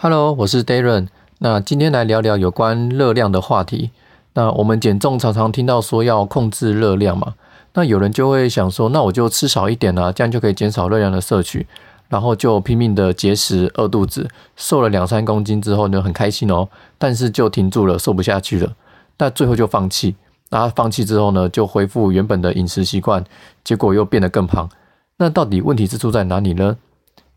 [0.00, 1.08] Hello，我是 Darren。
[1.40, 3.90] 那今天来聊聊有关热量的话题。
[4.34, 7.34] 那我们减重常常听到说要控制热量嘛，
[7.74, 11.66] 那有人就会想说，那我就吃少一点啊，这样就可以减少热量的摄取，
[12.08, 18.72] 然后就拼命的节食饿肚子，瘦了两三公斤之后呢，很开心哦，但是就停住了，瘦不下去了，
[19.18, 20.14] 那最后就放弃。
[20.50, 23.24] 那放弃之后呢，就恢复原本的饮食习惯，
[23.64, 24.70] 结果又变得更胖。
[25.16, 26.76] 那到底问题之处在哪里呢？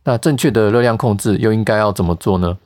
[0.04, 2.58] 那正确的热量控制又应该要怎么做呢？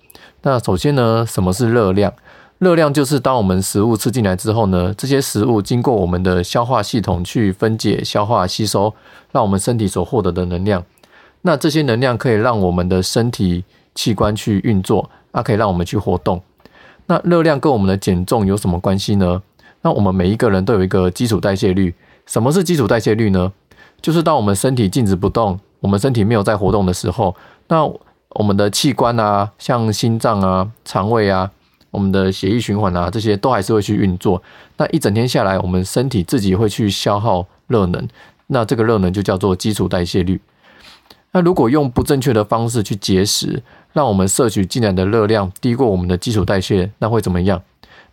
[0.44, 2.14] 那首先呢，什么是热量？
[2.59, 8.94] 热量就是当我们食物吃进来之后呢，这些食物经过我们的消化系统去分解、消化、吸收，
[9.34, 10.82] 让我们身体所获得的能量。
[11.42, 16.42] 那这些能量可以让我们的身体器官去运作，那可以让我们去活动。
[17.08, 19.42] 那热量跟我们的减重有什么关系呢？
[19.81, 21.94] 那我们每一个人都有一个基础代谢率。
[22.26, 23.52] 什么是基础代谢率呢？
[24.02, 25.59] 就是当我们身体静止不动。
[25.85, 27.35] 我们身体没有在活动的时候，
[27.67, 27.85] 那
[28.30, 31.52] 我们的器官啊，像心脏啊、肠胃啊、
[31.91, 34.42] 我们的血液循环啊，这些都还是会去运作。
[34.77, 38.08] 那一整天下来，我们身体自己会去消耗热能，
[38.47, 40.42] 那这个热能就叫做基础代谢率。
[41.33, 43.61] 那如果用不正确的方式去节食，
[43.94, 47.61] 让我们摄取进来的热量低过我们的基础代谢，那会怎么样？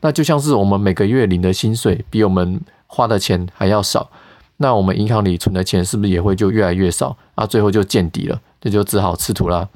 [0.03, 4.11] 那就像是我们每个月领的薪水比我们花的钱还要少。
[4.59, 7.45] 那我们银行里存的钱是不是也会就越来越少啊？
[7.45, 9.69] 最后就见底了，这就只好吃土啦。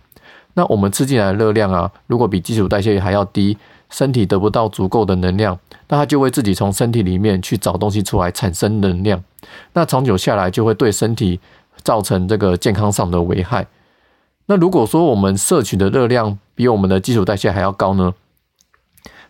[0.55, 3.59] 那我们吃进来的热量啊，如果比基础代谢还要低，
[3.91, 9.23] 身体得不到足够的能量，那它就会自己从身体里面去找东西出来产生能量。
[9.73, 11.41] 那长久下来就会对身体
[11.83, 13.67] 造成这个健康上的危害。
[14.47, 18.15] 那如果说我们摄取的热量比我们的基础代谢还要高呢？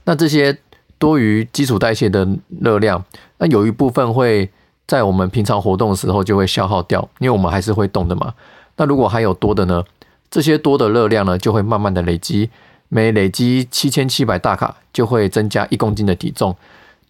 [0.05, 0.59] 那这些
[0.99, 2.29] 多于基础代谢的
[2.61, 3.03] 热量，
[3.39, 4.51] 那有一部分会。
[4.87, 8.33] 在我们平常活动的时候就会消耗掉，因为我们还是会动的嘛。
[8.77, 9.83] 那如果还有多的呢？
[10.29, 12.51] 这些多的热量呢，就会慢慢的累积，
[12.89, 16.55] 每累积七千七百大卡，就会增加一公斤的体重。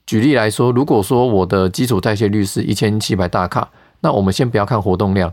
[0.06, 3.68] 举例来说，如果说我的基础代谢率是一千七百大卡，
[4.00, 5.32] 那我们先不要看活动量，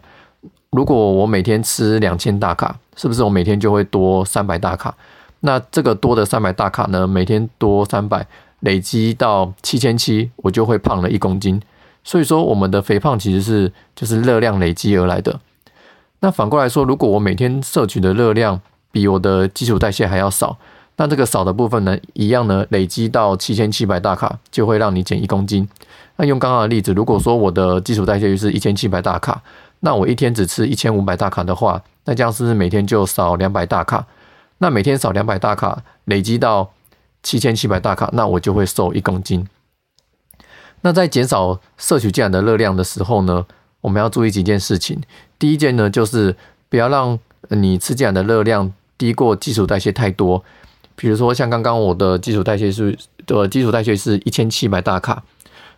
[0.72, 4.96] 如果我每天吃两千大卡，是不是我每天就会多三百大卡？
[5.42, 8.26] 那这个多的三百大卡呢，每天多三百，
[8.62, 11.62] 累积到七千七，我就会胖了一公斤。
[12.04, 15.40] 所以说，我们的肥胖其实是就是热量累积而来的。
[16.20, 18.60] 那反过来说，如果我每天摄取的热量
[18.92, 20.58] 比我的基础代谢还要少，
[20.98, 25.68] 那这个少的部分呢，一样呢累积到七千七百大卡，就会让你减一公斤。
[26.18, 29.42] 那用刚刚的例子，如果说我的基础代谢率是一千七百大卡，
[29.80, 34.06] 那我一天只吃一千五百大卡的话，那这样是不是每天就少两百大卡？
[34.60, 36.72] 那每天少两百大卡，累积到
[37.24, 39.46] 七千七百大卡，那我就会瘦一公斤。
[40.84, 43.46] 那在减少摄取进来的热量的时候呢，
[43.82, 45.02] 我们要注意几件事情。
[45.40, 46.36] 第一件呢，就是
[46.70, 47.18] 不要让
[47.50, 50.44] 你吃进来的热量低过基础代谢太多。
[50.96, 55.24] 比如说，像刚刚我的基础代谢是的基础代谢是一千七百大卡，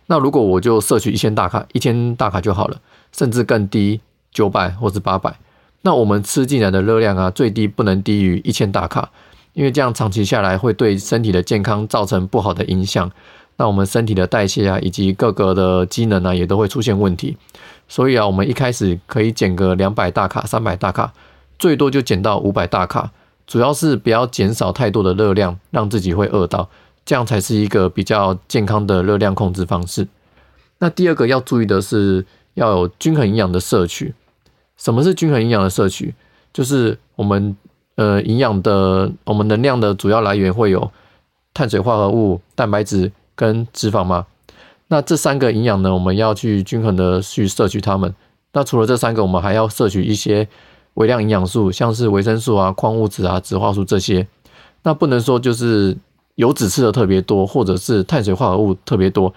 [0.06, 2.78] 那如果我就摄取一千大卡，一千大卡就好了，
[3.12, 4.00] 甚至更低
[4.32, 5.34] 九百或是八百。
[5.82, 9.10] 那我们吃进来的热量啊，最低不能低于一千大卡，
[9.54, 13.10] 因为这样长期下来会对身体的健康造成不好的影响。
[13.58, 17.36] 那我们身体的代谢啊，以及各个的机能啊，也都会出现问题。
[17.88, 21.12] 所以啊，我们一开始可以减个两百大卡、三百大卡，
[21.58, 23.10] 最多就减到五百大卡。
[23.46, 26.68] 主要是不要减少太多的热量，让自己会饿到，
[27.04, 30.06] 这样才是一个比较健康的热量控制方式。
[30.78, 34.12] 那第二个要注意的是，要有均衡营养的摄取。
[34.76, 36.12] 什么是均衡营养的摄取？
[36.52, 37.56] 就是我们
[37.94, 40.90] 呃营养的，我们能量的主要来源会有
[41.54, 43.12] 碳水化合物、蛋白质。
[43.36, 44.26] 跟脂肪吗？
[44.88, 48.12] 那这三个营养呢，我们要去均衡的去摄取它们。
[48.52, 50.48] 那除了这三个，我们还要摄取一些
[50.94, 54.26] 微量营养素，像是维生素啊、矿物质啊、植化素这些。
[54.82, 55.96] 那不能说就是
[56.36, 59.34] 油脂吃的特别多，或者是碳水化合物特别多。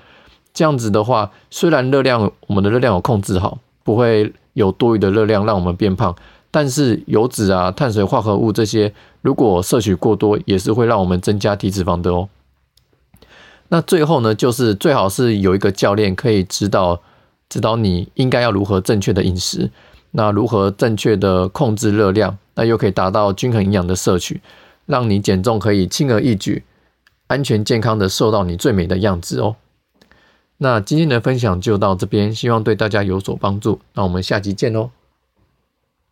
[0.53, 6.16] 这样子的话，虽然热量我们的热量有控制好，不会有多余的热量让我们变胖，
[6.51, 12.29] 但是油脂啊、碳水化合物这些，如果摄取过多，也是会让我们增加体脂肪的哦。
[13.69, 17.01] 那最后呢，就是最好是有一个教练可以指导
[17.47, 19.69] 指导你应该要如何正确的饮食，
[20.11, 24.41] 那如何正确的控制热量，那又可以达到均衡营养的摄取，
[24.85, 26.63] 让你减重可以轻而易举、
[27.27, 29.55] 安全健康的瘦到你最美的样子哦。
[30.57, 33.79] 那今天的分享就到这边，希望对大家有所帮助。
[33.93, 34.98] 那我们下集见喽。